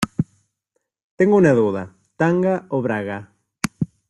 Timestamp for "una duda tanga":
1.35-2.65